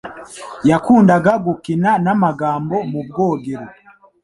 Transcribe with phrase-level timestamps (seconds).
[0.69, 3.65] Yakundaga gukina n'amagambo mu bwogero.